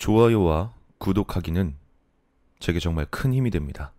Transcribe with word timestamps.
좋아요와 0.00 0.72
구독하기는 0.96 1.76
제게 2.58 2.80
정말 2.80 3.04
큰 3.10 3.34
힘이 3.34 3.50
됩니다. 3.50 3.92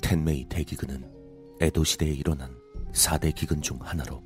텐메이 0.00 0.46
대기근은 0.48 1.04
에도 1.60 1.84
시대에 1.84 2.08
일어난 2.08 2.56
4대 2.92 3.34
기근 3.34 3.60
중 3.60 3.78
하나로 3.82 4.22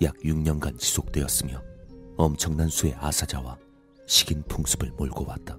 약 0.00 0.14
6년간 0.18 0.78
지속되었으며 0.78 1.75
엄청난 2.16 2.68
수의 2.68 2.94
아사자와 2.94 3.58
식인 4.06 4.42
풍습을 4.44 4.90
몰고 4.92 5.26
왔다. 5.26 5.58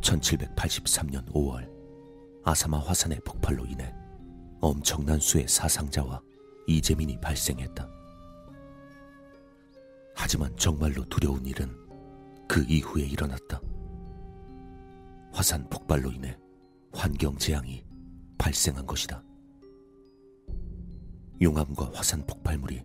1783년 0.00 1.24
5월 1.32 1.70
아사마 2.42 2.78
화산의 2.78 3.20
폭발로 3.24 3.64
인해 3.66 3.94
엄청난 4.60 5.20
수의 5.20 5.46
사상자와 5.46 6.20
이재민이 6.66 7.20
발생했다. 7.20 7.88
하지만 10.16 10.54
정말로 10.56 11.04
두려운 11.04 11.46
일은 11.46 11.72
그 12.48 12.64
이후에 12.64 13.04
일어났다. 13.04 13.60
화산 15.32 15.68
폭발로 15.68 16.10
인해 16.10 16.36
환경 16.92 17.36
재앙이 17.38 17.84
발생한 18.36 18.84
것이다. 18.84 19.22
용암과 21.40 21.92
화산 21.94 22.26
폭발물이 22.26 22.82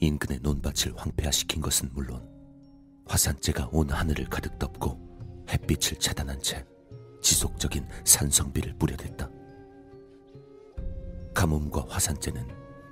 인근의 0.00 0.40
논밭을 0.42 0.94
황폐화시킨 0.96 1.60
것은 1.62 1.90
물론 1.92 2.26
화산재가 3.06 3.70
온 3.72 3.90
하늘을 3.90 4.26
가득 4.26 4.58
덮고 4.58 4.98
햇빛을 5.48 5.98
차단한 5.98 6.40
채 6.42 6.64
지속적인 7.22 7.86
산성비를 8.04 8.74
뿌려댔다. 8.78 9.30
가뭄과 11.34 11.86
화산재는 11.88 12.46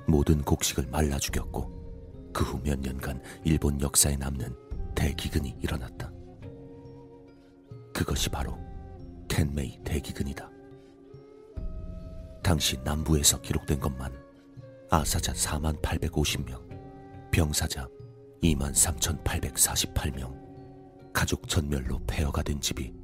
모든 0.07 0.43
곡식을 0.43 0.87
말라 0.89 1.19
죽였고 1.19 1.73
그 2.33 2.45
후 2.45 2.61
몇 2.63 2.79
년간 2.81 3.23
일본 3.45 3.81
역사에 3.81 4.17
남는 4.17 4.55
대기근이 4.95 5.57
일어났다. 5.61 6.11
그것이 7.93 8.29
바로 8.29 8.59
텐메이 9.29 9.79
대기근이다. 9.85 10.51
당시 12.43 12.77
남부에서 12.85 13.41
기록된 13.41 13.79
것만 13.81 14.13
아사자 14.91 15.33
4만 15.33 15.81
850명, 15.81 16.64
병사자 17.35 17.89
2만 18.45 18.73
3,848명, 18.73 20.33
가족 21.13 21.49
전멸로 21.49 21.99
폐허가 22.07 22.45
된 22.45 22.61
집이 22.61 22.95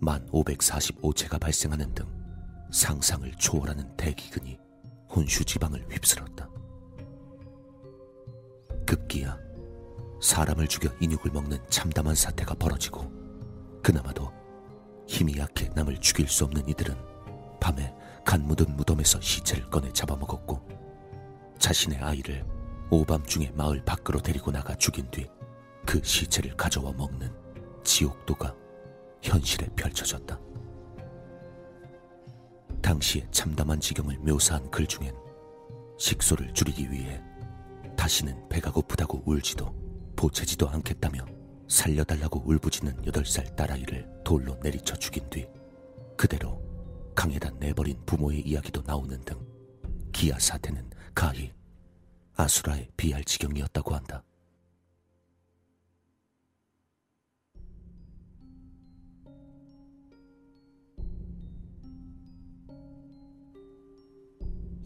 1만 0.00 0.30
545채가 0.30 1.40
발생하는 1.40 1.92
등 1.92 2.06
상상을 2.70 3.28
초월하는 3.32 3.96
대기근이 3.96 4.60
혼슈 5.08 5.44
지방을 5.44 5.88
휩쓸었다. 5.90 6.48
급기야 8.86 9.36
사람을 10.22 10.68
죽여 10.68 10.88
인육을 11.00 11.32
먹는 11.32 11.58
참담한 11.68 12.14
사태가 12.14 12.54
벌어지고 12.54 13.10
그나마도 13.82 14.30
힘이 15.08 15.36
약해 15.38 15.68
남을 15.74 15.98
죽일 15.98 16.28
수 16.28 16.44
없는 16.44 16.68
이들은 16.68 16.94
밤에 17.58 17.92
간 18.24 18.46
묻은 18.46 18.76
무덤에서 18.76 19.20
시체를 19.20 19.68
꺼내 19.68 19.92
잡아먹었고 19.92 20.60
자신의 21.58 21.98
아이를 21.98 22.59
오밤중에 22.90 23.52
마을 23.54 23.82
밖으로 23.84 24.20
데리고 24.20 24.50
나가 24.50 24.74
죽인 24.74 25.10
뒤 25.10 25.28
그 25.90 26.00
시체를 26.04 26.56
가져와 26.56 26.92
먹는 26.92 27.28
지옥도가 27.82 28.54
현실에 29.22 29.66
펼쳐졌다. 29.74 30.38
당시의 32.80 33.26
참담한 33.30 33.80
지경을 33.80 34.18
묘사한 34.18 34.70
글 34.70 34.86
중엔 34.86 35.14
식소를 35.98 36.54
줄이기 36.54 36.90
위해 36.90 37.20
다시는 37.96 38.48
배가 38.48 38.70
고프다고 38.70 39.22
울지도 39.26 39.74
보채지도 40.16 40.68
않겠다며 40.68 41.26
살려달라고 41.68 42.42
울부짖는 42.46 43.06
여덟 43.06 43.24
살 43.26 43.44
딸아이를 43.56 44.08
돌로 44.24 44.56
내리쳐 44.62 44.96
죽인 44.96 45.28
뒤 45.28 45.46
그대로 46.16 46.62
강에다 47.14 47.50
내버린 47.58 48.00
부모의 48.06 48.40
이야기도 48.40 48.82
나오는 48.86 49.20
등 49.22 49.36
기아 50.12 50.38
사태는 50.38 50.88
가히 51.14 51.52
아수라의 52.40 52.88
비할 52.96 53.22
지경이었다고 53.24 53.94
한다. 53.94 54.22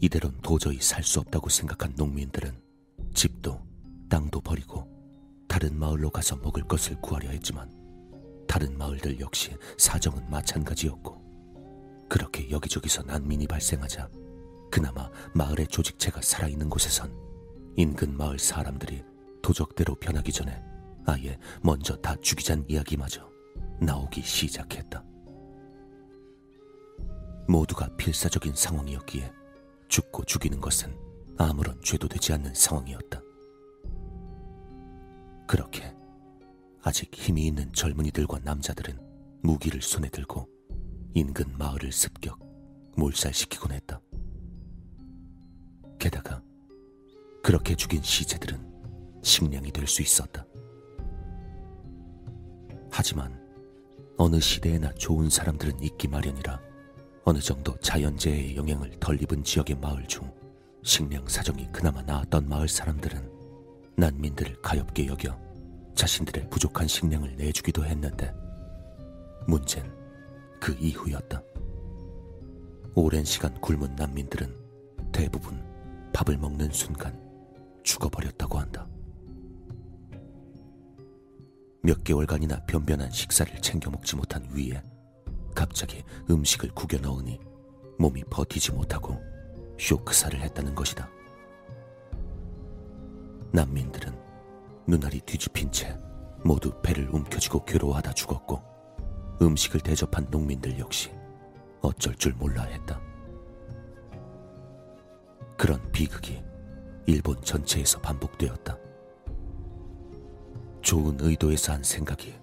이대론 0.01 0.37
도저히 0.41 0.79
살 0.81 1.03
수 1.03 1.19
없다고 1.21 1.49
생각한 1.49 1.93
농민들은 1.95 2.61
집도 3.13 3.61
땅도 4.09 4.41
버리고 4.41 4.87
다른 5.47 5.79
마을로 5.79 6.09
가서 6.09 6.35
먹을 6.35 6.63
것을 6.63 6.99
구하려 7.01 7.29
했지만 7.29 7.71
다른 8.47 8.77
마을들 8.77 9.19
역시 9.19 9.55
사정은 9.77 10.29
마찬가지였고 10.29 12.05
그렇게 12.09 12.51
여기저기서 12.51 13.03
난민이 13.03 13.47
발생하자 13.47 14.09
그나마 14.69 15.09
마을의 15.33 15.67
조직체가 15.67 16.21
살아있는 16.21 16.69
곳에선 16.69 17.24
인근 17.77 18.15
마을 18.15 18.39
사람들이 18.39 19.03
도적대로 19.41 19.95
변하기 19.95 20.31
전에 20.31 20.63
아예 21.05 21.37
먼저 21.61 21.95
다 21.97 22.15
죽이자는 22.15 22.65
이야기마저 22.69 23.29
나오기 23.79 24.21
시작했다. 24.21 25.03
모두가 27.47 27.95
필사적인 27.95 28.55
상황이었기에 28.55 29.31
죽고 29.87 30.23
죽이는 30.23 30.59
것은 30.61 30.97
아무런 31.37 31.79
죄도 31.81 32.07
되지 32.07 32.33
않는 32.33 32.53
상황이었다. 32.53 33.21
그렇게 35.47 35.93
아직 36.81 37.13
힘이 37.13 37.47
있는 37.47 37.71
젊은이들과 37.73 38.39
남자들은 38.43 38.97
무기를 39.43 39.81
손에 39.81 40.09
들고 40.09 40.47
인근 41.13 41.45
마을을 41.57 41.91
습격, 41.91 42.39
몰살시키곤 42.97 43.71
했다. 43.73 44.01
그렇게 47.45 47.75
죽인 47.75 48.01
시체들은 48.01 48.59
식량이 49.21 49.71
될 49.71 49.85
수 49.85 50.01
있었다. 50.01 50.43
하지만 52.89 53.39
어느 54.17 54.39
시대에나 54.39 54.91
좋은 54.95 55.29
사람들은 55.29 55.83
있기 55.83 56.07
마련이라 56.07 56.59
어느 57.23 57.37
정도 57.37 57.77
자연재해의 57.81 58.55
영향을 58.55 58.89
덜 58.99 59.21
입은 59.21 59.43
지역의 59.43 59.75
마을 59.75 60.07
중 60.07 60.33
식량 60.81 61.27
사정이 61.27 61.71
그나마 61.71 62.01
나았던 62.01 62.49
마을 62.49 62.67
사람들은 62.67 63.31
난민들을 63.95 64.63
가엽게 64.63 65.05
여겨 65.05 65.37
자신들의 65.93 66.49
부족한 66.49 66.87
식량을 66.87 67.35
내주기도 67.35 67.85
했는데 67.85 68.33
문제는 69.45 69.93
그 70.59 70.75
이후였다. 70.79 71.43
오랜 72.95 73.23
시간 73.23 73.53
굶은 73.61 73.95
난민들은 73.95 74.51
대부분 75.11 75.63
밥을 76.11 76.37
먹는 76.37 76.71
순간 76.71 77.24
죽어버렸다고 77.85 78.59
한다. 78.59 78.85
몇 81.81 82.03
개월간이나 82.03 82.65
변변한 82.65 83.11
식사를 83.11 83.61
챙겨 83.61 83.91
먹지 83.91 84.15
못한 84.15 84.45
위에 84.51 84.81
갑자기 85.53 86.03
음식을 86.29 86.71
구겨 86.71 86.97
넣으니 86.97 87.39
몸이 87.97 88.23
버티지 88.25 88.73
못하고 88.73 89.21
쇼크사를 89.79 90.41
했다는 90.41 90.73
것이다. 90.73 91.07
난민들은 93.51 94.13
눈알이 94.87 95.21
뒤집힌 95.21 95.71
채 95.71 95.97
모두 96.43 96.73
배를 96.81 97.07
움켜쥐고 97.09 97.65
괴로워하다 97.65 98.13
죽었고 98.13 98.61
음식을 99.41 99.81
대접한 99.81 100.27
농민들 100.29 100.77
역시 100.79 101.11
어쩔 101.81 102.15
줄 102.15 102.33
몰라 102.33 102.63
했다. 102.63 102.99
그런 105.57 105.91
비극이 105.91 106.43
일본 107.07 107.41
전체에서 107.41 107.99
반복되었다. 108.01 108.77
좋은 110.81 111.17
의도에서 111.19 111.73
한 111.73 111.83
생각이 111.83 112.35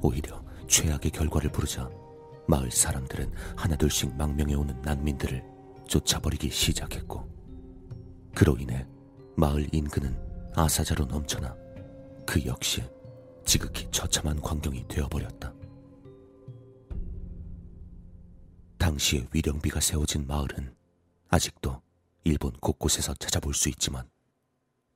오히려 0.00 0.42
최악의 0.66 1.10
결과를 1.10 1.50
부르자 1.50 1.90
마을 2.46 2.70
사람들은 2.70 3.30
하나둘씩 3.56 4.16
망명해 4.16 4.54
오는 4.54 4.80
난민들을 4.82 5.44
쫓아버리기 5.86 6.50
시작했고 6.50 7.28
그로 8.34 8.56
인해 8.56 8.86
마을 9.36 9.68
인근은 9.72 10.16
아사자로 10.54 11.04
넘쳐나 11.04 11.54
그 12.26 12.44
역시 12.46 12.82
지극히 13.44 13.90
처참한 13.90 14.40
광경이 14.40 14.86
되어버렸다. 14.88 15.52
당시에 18.78 19.26
위령비가 19.32 19.80
세워진 19.80 20.26
마을은 20.26 20.74
아직도 21.28 21.81
일본 22.24 22.52
곳곳에서 22.52 23.14
찾아볼 23.14 23.54
수 23.54 23.68
있지만 23.68 24.08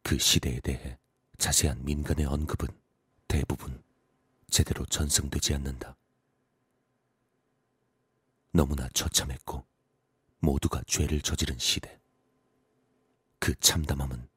그 0.02 0.18
시대에 0.18 0.60
대해 0.60 0.98
자세한 1.38 1.84
민간의 1.84 2.26
언급은 2.26 2.68
대부분 3.28 3.82
제대로 4.48 4.84
전승되지 4.86 5.54
않는다. 5.54 5.96
너무나 8.52 8.88
처참했고 8.94 9.64
모두가 10.38 10.82
죄를 10.86 11.20
저지른 11.20 11.58
시대. 11.58 12.00
그 13.38 13.54
참담함은 13.56 14.28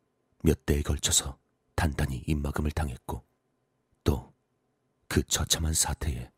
몇 0.44 0.66
대에 0.66 0.82
걸쳐서 0.82 1.38
단단히 1.76 2.24
입막음을 2.28 2.72
당했고 2.72 3.24
또 4.04 4.30
그 5.10 5.24
처참한 5.24 5.74
사태에 5.74 6.32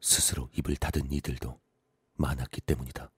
스스로 0.00 0.48
입을 0.54 0.76
닫은 0.76 1.12
이들도 1.12 1.60
많았기 2.14 2.62
때문이다. 2.62 3.10